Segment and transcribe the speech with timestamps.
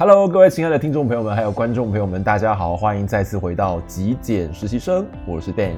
[0.00, 5.72] Hello，各位亲爱的听众朋友们，还有观众朋友们，大家好，欢迎再次回到极简实习生，我是 Dan。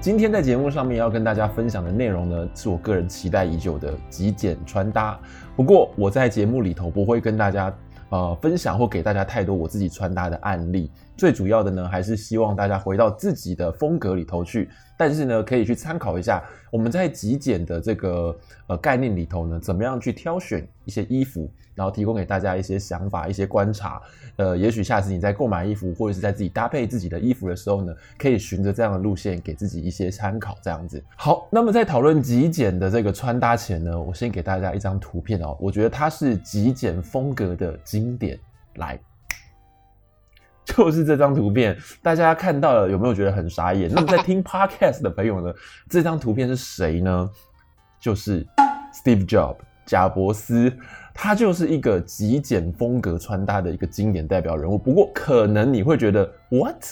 [0.00, 5.18] 今天在节目上面要跟大家分享的内容呢，是我个人期待已久的极简穿搭。
[5.56, 7.74] 不过我在节目里头不会跟大家
[8.10, 14.68] 呃分享或给大家太多我自己穿搭的案例，最主要的呢，还是希望大家回到自己的风格里头去。
[14.98, 18.34] 但是呢，可以去参考一下我们在极简的这个
[18.66, 24.00] 呃概念里头呢，怎么样去挑选一些衣服，然后提供给大家一些想法、一些观察。
[24.36, 31.02] 呃，也许下次你在购买衣服或者是在自己搭配自己的衣服的时候呢，可以循着这样的路线给自己一些参考，这样子。
[31.14, 38.38] 好，那么在讨论极简的这个穿搭前呢，我先给大家一张图片哦，我觉得它是极简风格的经典，
[38.76, 38.98] 来。
[40.74, 43.88] 就是这张图片，大家看到了有没有觉得很傻眼？
[43.94, 45.54] 那么在听 Podcast 的朋友呢？
[45.88, 47.30] 这张图片是谁呢？
[48.00, 48.44] 就是
[48.92, 50.72] Steve Jobs，贾伯斯，
[51.14, 54.76] 他就是一个极简风格穿搭的一个经典代表人物。
[54.76, 56.82] 不过可能你会觉得 What？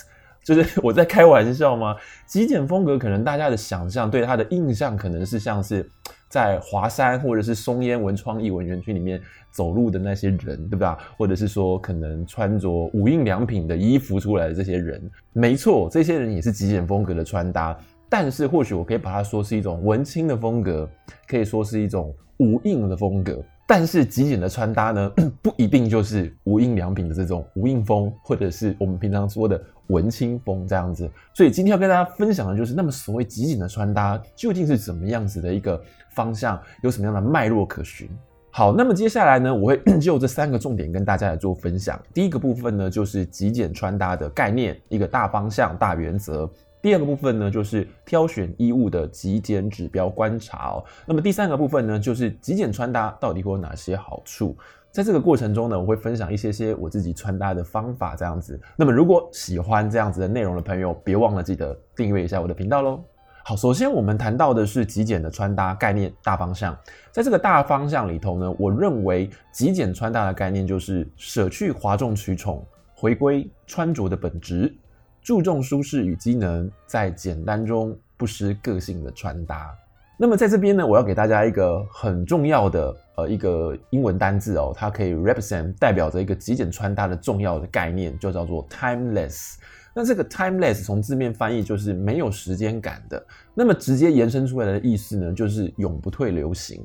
[0.45, 1.97] 就是我在开玩笑吗？
[2.27, 5.91] 极简风格可能大家的想象对他的印象可能是像是。
[6.28, 10.89] 在华山或者是松烟文创艺文园区里面走路的那些人，对不对？
[11.17, 17.77] 或者是说可能穿着无印良品的衣服出来的这些人，没错，这些人也是极简风格的穿搭。
[18.08, 20.89] 但是或许我可以把它说是一种文青的风格，
[21.27, 23.42] 可以说是一种无印的风格。
[23.67, 31.10] 但是极简的穿搭呢， 不一定就是无印良品的这种无印风，或者是我们平常说的文青风这样子。
[31.32, 35.82] 所以今天要跟大家分享的就是，那么所谓极简的穿搭究竟是怎么样子的一个
[36.14, 38.08] 方向，有什么样的脉络可循？
[38.50, 42.00] 好，那么接下来呢，我会就这三个重点跟大家来做分享。
[42.12, 46.48] 第一个部分呢，就是极简穿搭的概念，一个大方向、大原则。
[46.80, 50.84] 第二个部分呢，就是挑选衣物的极简指标观察哦。
[51.05, 54.56] 那么第三个部分呢，就是极简穿搭到底会有哪些好处？
[54.95, 58.61] 在这个过程中呢，我会分享一些些我自己穿搭的方法，这样子。
[58.77, 63.03] 那么如果喜欢这样子的内容的朋友，别忘了记得订阅一下我的频道喽。
[63.42, 66.79] 好，首先我们谈到的是极简的穿搭概念大方向。
[67.11, 72.64] 在这个大方向里头呢，我认为极简穿搭的概念就是舍去哗众取宠，
[72.95, 74.73] 回归穿着的本质。
[75.20, 79.74] 注重舒适与机能，在简单中不失个性的穿搭。
[80.17, 89.55] 那么在这边呢，我要给大家一个很重要的呃一个英文单字哦，它可以 represent 代表着一个极简穿搭的重要的概念，就叫做 timeless。
[89.95, 96.85] 那这个 timeless 从字面翻译就是没有时间感的，那么直接延伸出来的意思呢，就是永不退流行。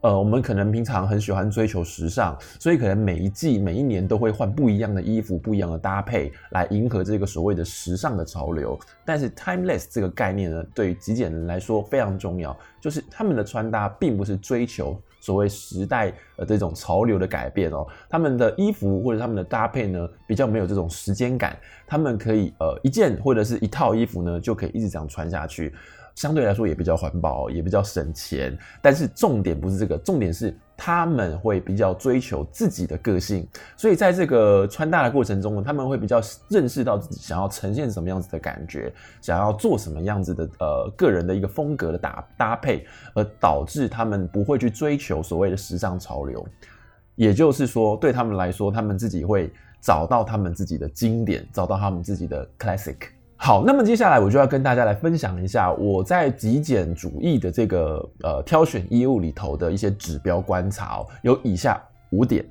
[0.00, 8.78] 呃，我们可能平常很喜欢追求时尚，所以可能每一季、每一年都会换不一样的衣服、不一样的搭配，来迎合这个所谓的时尚的潮流。
[9.02, 25.72] 但是 timeless 这个概念呢，对于极简人来说非常重要，就是他们的穿搭并不是追求所谓时代呃这种潮流的改变哦，他们的衣服或者他们的搭配呢，比较没有这种时间感，他们可以呃一件或者是一套衣服呢，就可以一直这样穿下去。
[26.14, 46.46] 相对来说也比较环保，也比较省钱，但是重点不是这个，重点是他们会比较追求自己的个性，所以在这个穿搭的过程中，他们会比较认识到自己想要呈现什么样子的感觉，想要做什么样子的呃个人的一个风格的搭搭配，而导致他们不会去追求所谓的时尚潮流，
[47.16, 52.96] 也就是说对他们来说，他们自己会找到他们自己的经典，找到他们自己的 classic。
[53.44, 61.78] 好，那么接下来我就要跟大家来分享一下我在极简主义的这个呃挑选衣物里头的一些指标观察哦，有以下
[62.08, 62.42] 五点。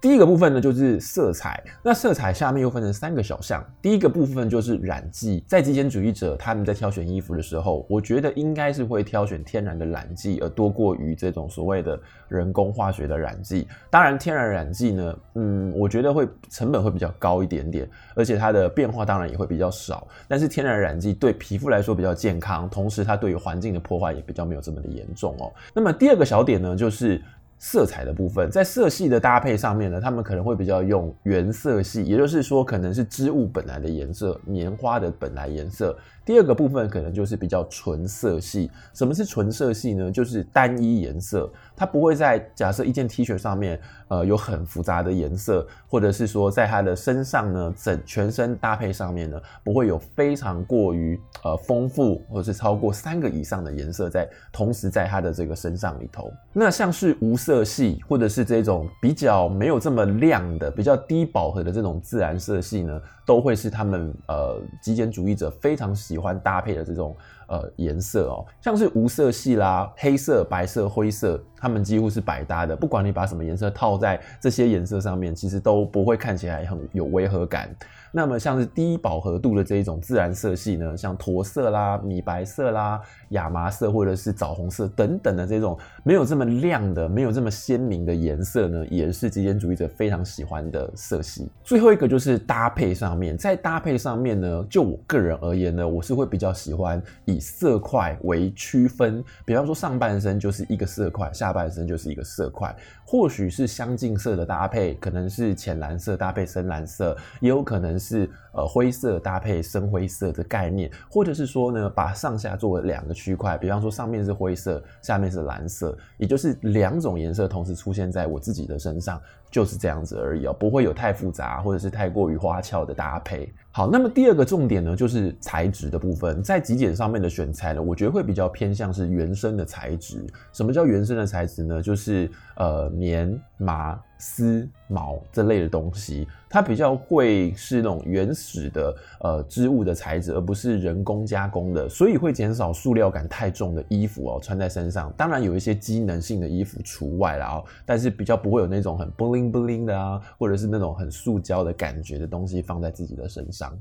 [0.00, 1.62] 第一个部分呢，就是色彩。
[1.82, 3.62] 那色彩下面又分成三个小项。
[3.82, 13.68] 第一个部分就是染剂，在极简主义者他们在挑选衣服的时候，我觉得应该是会挑选天然的染剂，而多过于这种所谓的人工化学的染剂。
[13.90, 20.08] 当然，天然染剂呢，嗯，我觉得会成本会比较高一点点，而且它的变化当然也会比较少。
[20.26, 25.52] 但是天然染剂对皮肤来说比较健康，同时它对于环境的破坏也比较没有这么的严重哦。
[25.74, 27.20] 那么第二个小点呢，就是。
[27.62, 35.94] 色彩的部分，在色系的搭配上面呢，他们可能会比较用原色系，也就是说，可能是织物本来的颜色，棉花的本来颜色。
[36.24, 38.70] 第二个部分可能就是比较纯色系。
[38.94, 40.10] 什么是纯色系呢？
[40.10, 56.32] 就是单一颜色，它不会在假设一件 T 恤上面，呃，有很复杂的颜色，或者是说在它的身上呢，整全身搭配上面呢，不会有非常过于呃丰富，或者是超过三个以上的颜色在同时在它的这个身上里头。
[56.52, 67.16] 那像是无色系，或者是这种比较没有这么亮的、比较低饱和的这种自然色系呢，都会是他们呃极简主义者非常喜欢搭配的这种
[67.50, 72.74] 呃颜色哦，像是无色系啦、黑色、白色、灰色，它们几乎是百搭的。
[72.74, 77.68] 不管你把什么颜色套在这些颜色上面，其实都不会看起来很有违和感。
[78.12, 91.48] 那么像是低饱和度的这一种自然色系呢，像驼色啦、米白色啦、亚麻色或者是枣红色等等的这种没有这么亮的、没有这么鲜明的颜色呢，也是极简主义者非常喜欢的色系。
[91.62, 102.76] 最后一个就是搭配上面，在搭配上面呢，就我个人而言呢，我是会比较喜欢以色块为区分，比方说上半身就是一个色块，下半身就是一个色块，
[103.06, 108.00] 或许是相近色的搭配，可能是浅蓝色搭配深蓝色，也有可能。
[108.00, 119.20] 是呃灰色搭配深灰色的概念，或者是说呢，把上下做两个区块，比方说上面是灰色，下面是蓝色，也就是两种颜色同时出现在我自己的身上，
[119.50, 123.52] 就是这样子而已哦，不会有太复杂或者是太过于花俏的搭配。
[123.72, 130.26] 好，那么第二个重点呢，就是材质的部分，在极简上面的选材呢，我觉得会比较偏向是原生的材质。
[130.52, 131.82] 什么叫原生的材质呢？
[131.82, 145.12] 就是呃棉、麻、丝、毛这类的东西，它比较会是那种原始的呃织物的材质，而不是人工加工的，所以会减少塑料感太重的衣服哦，穿在身上。
[145.16, 153.78] 当然有一些机能性的衣服除外啦哦，但是比较不会有那种很 bling bling 的啊，或者是那种很塑胶的感觉的东西放在自己的身上。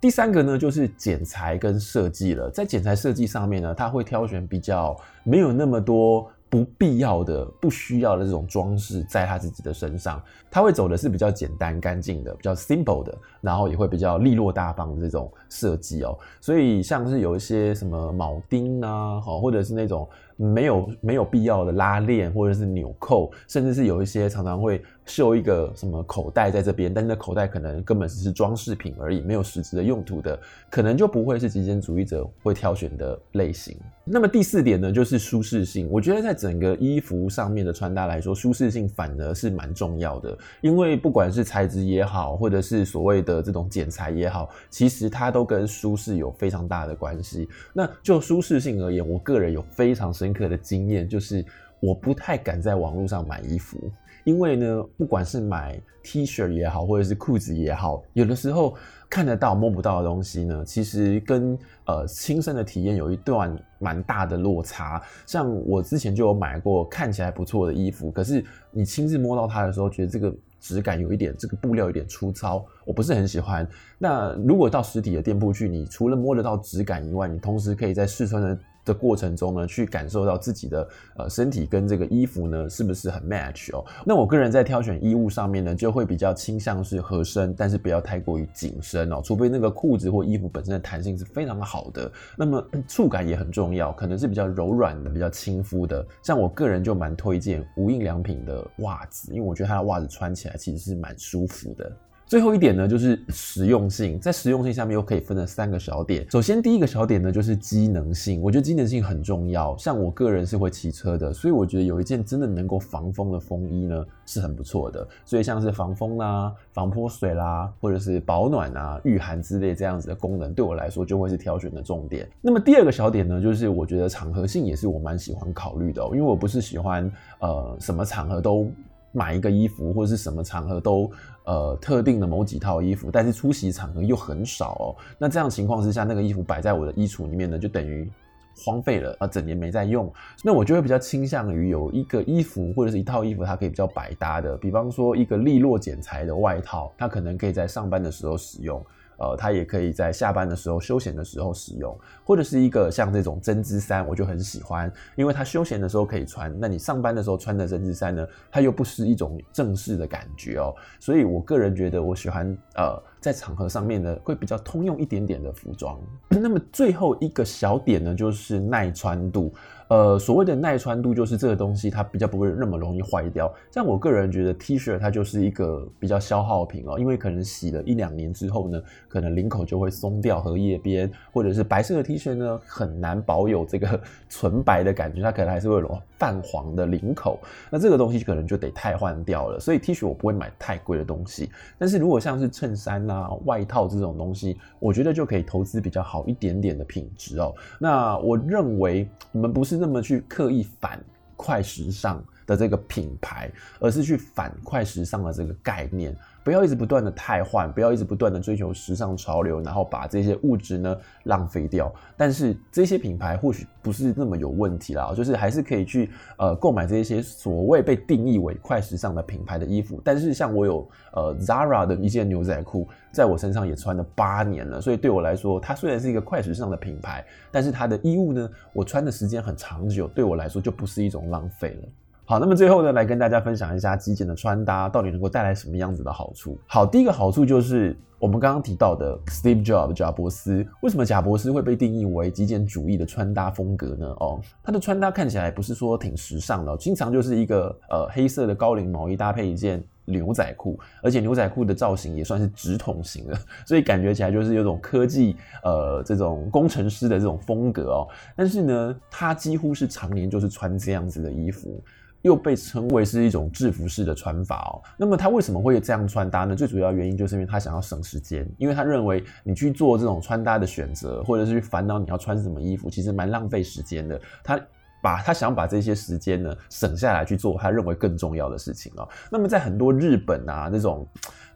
[0.00, 2.48] 第三个呢，就是剪裁跟设计了。
[2.48, 10.22] 在剪裁设计上面呢，他会挑选比较没有那么多不必要的、不需要的这种装饰在他自己的身上。
[10.50, 16.18] 他会走的是比较简单干净的、比较 simple 的，然后也会比较利落大方的这种设计哦。
[16.40, 20.08] 所以像是有一些什么铆钉啊，好，或者是那种。
[20.40, 30.38] 没有没有必要的拉链或者是纽扣，甚至是有一些常常会绣一个什么口袋在这边，但是那口袋可能根本只是装饰品而已，没有实质的用途的，
[30.70, 33.76] 可能就不会是极简主义者会挑选的类型。
[34.04, 35.88] 那么第四点呢，就是舒适性。
[35.90, 47.48] 我觉得在整个衣服上面的穿搭来说，舒适性反而是蛮重要的，因为不管是材质也好，或者是所谓的这种剪裁也好，其实它都跟舒适有非常大的关系。
[47.72, 50.28] 那就舒适性而言，我个人有非常深。
[50.32, 51.44] 刻的经验就是，
[51.80, 53.90] 我不太敢在网络上买衣服，
[54.24, 58.76] 因为呢，不管是买 T 恤也好，或者是裤子也好，有的时候
[59.08, 65.02] 看得到摸不到的东西呢，其实跟呃亲身的体验有一段蛮大的落差。
[65.26, 73.68] 像我之前就有买过看起来不错的衣服，可是你亲自摸到它的时候，觉得这个质感有一点，这个布料有点粗糙，我不是很喜欢。
[73.98, 83.84] 那如果到实体的店铺去，你除了摸得到质感以外，你同时可以在试穿的的过程中呢，去感受到自己的呃身体跟这个衣服呢是不是很 match 哦？
[84.04, 96.04] 那我个人在挑选衣物上面呢，就会比较倾向是合身，但是不要太过于紧身哦，除非那个裤子或衣服本身的弹性是非常好的，那么触感也很重要，可能是比较柔软的、比较亲肤的。
[96.22, 101.92] 像我个人就蛮推荐无印良品的袜子，因为我觉得它的袜子穿起来其实是蛮舒服的。
[102.28, 104.20] 最后一点呢，就是实用性。
[104.20, 106.30] 在实用性下面又可以分了三个小点。
[106.30, 108.42] 首先，第一个小点呢，就是机能性。
[108.42, 109.74] 我觉得机能性很重要。
[109.78, 115.08] 像我个人是会骑车的，所以我觉得有一件真的能够防风的风衣呢，是很不错的。
[115.24, 122.28] 所以像是防风啦、防泼水啦，或者是保暖啊、御寒之类这样子的功能，对我来说就会是挑选的重点。
[122.42, 128.70] 那么第二个小点呢，就是我觉得场合性也是我蛮喜欢考虑的，因为我不是喜欢呃什么场合都。
[129.10, 131.10] 买一个衣服或者是什么场合都
[131.48, 134.86] 呃特定的某几套衣服，但是出席场合又很少哦。
[135.18, 138.06] 那这样情况之下，那个衣服摆在我的衣橱里面呢，就等于
[138.54, 140.12] 荒废了啊，整年没在用。
[140.44, 144.58] 那我就会比较倾向于有一个衣服或者是一套衣服，它可以比较百搭的。
[144.58, 148.84] 比方说一个利落剪裁的外套，它可能可以在上班的时候使用。
[149.18, 165.98] 呃，它也可以在下班的时候、休闲的时候使用，或者是一个像这种针织衫，我就很喜欢，因为它休闲的时候可以穿，那你上班的时候穿的针织衫呢，它又不失一种正式的感觉哦，所以我个人觉得我喜欢呃，在场合上面呢会比较通用一点点的服装。
[166.28, 169.52] 那么最后一个小点呢，就是耐穿度。
[169.88, 173.50] 呃，所谓的耐穿度就是这个东西它比较不会那么容易坏掉。
[173.70, 183.98] 像我个人觉得 T 恤它就是一个比较消耗品哦，因为可能洗了一两年之后呢，可能领口就会松掉荷叶边，或者是白色的 T 恤呢很难保有这个
[184.28, 185.80] 纯白的感觉，它可能还是会有
[186.18, 187.40] 泛黄的领口。
[187.70, 189.58] 那这个东西可能就得汰换掉了。
[189.58, 197.54] 所以 T 恤我不会买太贵的东西，但是如果像是衬衫啊、外套这种东西，我觉得就可以投资比较好一点点的品质哦。
[197.78, 199.78] 那我认为我们不是。
[199.78, 200.98] 那么去刻意反
[201.36, 206.16] 快时尚，的这个品牌，而是去反快时尚的这个概念。
[206.42, 211.92] 不要一直不断的汰换，不要一直不断的追求时尚潮流，然后把这些物质呢浪费掉。
[212.16, 220.00] 但是这些品牌或许不是那么有问题啦，就是还是可以去呃购买这些所谓被定义为快时尚的品牌的衣服。
[220.02, 231.88] 但是像我有呃 Zara 的一件牛仔裤，在我身上也穿了八年了，所以对我来说，它虽然是一个快时尚的品牌，但是它的衣物呢，我穿的时间很长久，对我来说就不是一种浪费了。
[232.28, 236.60] 好，那么最后呢，来跟大家分享一下极简的穿搭到底能够带来什么样子的好处。
[236.66, 244.06] 好，第一个好处就是我们刚刚提到的 Steve Jobs 贾伯斯，为什么贾伯斯会被定义为极简主义的穿搭风格呢？
[244.20, 258.06] 哦，他的穿搭看起来不是说挺时尚的，经常就是一个呃黑色的高领毛衣搭配一件牛仔裤，而且牛仔裤的造型也算是直筒型的， 所以感觉起来就是有种科技呃这种工程师的这种风格哦。
[258.36, 261.82] 但是呢，他几乎是常年就是穿这样子的衣服。
[262.22, 264.82] 又被称为是一种制服式的穿法哦。
[264.96, 266.54] 那么他为什么会这样穿搭呢？
[266.54, 274.20] 最主要原因就是因为他想要省时间，因为他认为你去做这种穿搭的选择，或者是去烦恼你要穿什么衣服，其实蛮浪费时间的。
[274.42, 274.60] 他
[275.02, 279.08] 把他想把这些时间呢省下来去做他认为更重要的事情哦。
[279.30, 281.06] 那么在很多日本啊那种。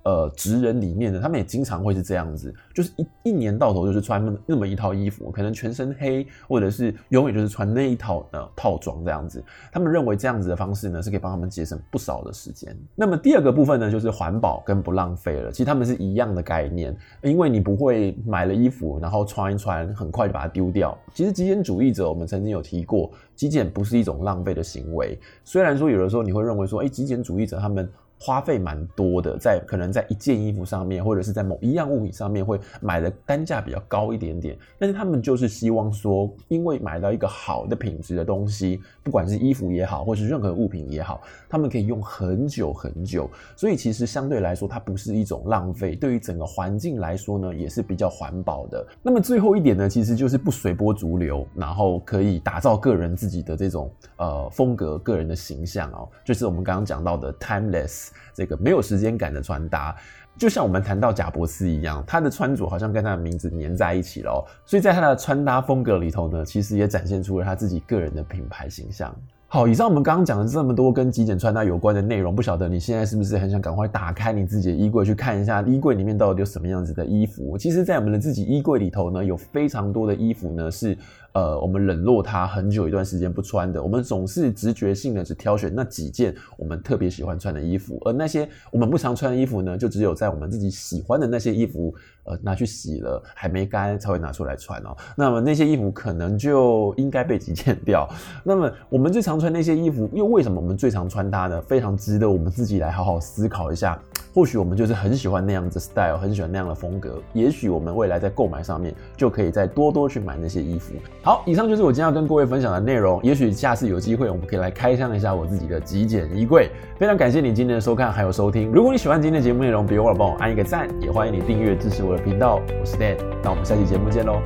[0.05, 9.43] 呃，职人里面的，他们也经常会是这样子，就是一一年到头就是穿那么那一套衣服，可能全身黑，或者是永远就是穿那一套呃套装这样子。
[9.71, 12.77] 他们认为这样子的方式呢，是可以帮他们节省不少的时间。
[12.97, 15.53] 那么第二个部分呢，就是环保跟不浪费了。
[15.53, 20.99] 其实他们是一样的概念，因为你不会买了衣服，然后穿一穿，很快就把它丢掉。
[21.15, 25.17] 其实极简主义者，我们曾经有提过，极简不是一种浪费的行为。
[25.45, 27.89] 虽然说有的时候你会认为说，哎，极简主义者他们。
[28.25, 34.57] 花费蛮多的，在可能在一件衣服上面，或者是在某一样物品上面，会买的单价比较高一点点。
[34.79, 43.29] 但是他们就是希望说，因为买到一个好的品质的东西，不管是衣服也好，或是任何物品也好，他们可以用很久很久。
[43.57, 48.87] 所以其实相对来说，它不是一种浪费，对于整个环境来说呢，也是比较环保的。
[49.03, 58.11] 那么最后一点呢，其实就是不随波逐流，然后可以打造个人自己的这种呃风格、个人的形象哦，就是我们刚刚讲到的 timeless。
[58.35, 59.95] 这个没有时间感的穿搭，
[60.39, 64.45] 就像我们谈到贾伯斯一样，他的穿着好像跟他的名字粘在一起了。
[64.65, 69.15] 所以在他的穿搭风格里头呢，其实也展现出了他自己个人的品牌形象。
[69.47, 77.59] 好，以上我们刚刚讲了这么多跟极简穿搭有关的内容，不晓得你现在是不是很想赶快打开你自己的衣柜去看一下衣柜里面到底有什么样子的衣服？
[77.59, 80.97] 其实，在我们的自己衣柜里头呢，有非常多的衣服呢是。
[81.33, 94.97] 呃，我们冷落它很久一段时间不穿的，我们总是直觉性的只挑选那几件我们特别喜欢穿的衣服，而那些我们不常穿的衣服呢，就只有在我们自己喜欢的那些衣服，呃，拿去洗了还没干才会拿出来穿哦。
[95.17, 98.09] 那么那些衣服可能就应该被极简掉。
[98.45, 101.63] 那么我们最常穿那些衣服，又为什么我们最常穿它呢？
[101.63, 103.99] 非常值得我们自己来好好思考一下。
[104.35, 107.21] 或许我们就是很喜欢那样子 style，很喜欢那样的风格。
[107.35, 110.95] 也许我们未来在购买上面就可以再多多去买那些衣服。
[111.25, 113.21] 好，以上就是我今天要跟各位分享的内容。
[113.23, 116.69] 也许下次有机会，我们可以来开箱一下我自己的极简衣柜。
[116.99, 118.73] 非常感谢你今天的收看还有收听。
[118.73, 122.61] 如果你喜欢今天的节目内容，别忘了帮我按一个赞，也欢迎你订阅支持我的频道。
[122.81, 124.41] 我是 Dan，那我们下期节目见喽，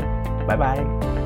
[0.46, 1.25] 拜拜。